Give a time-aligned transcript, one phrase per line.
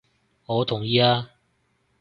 [0.47, 1.29] 我同意啊！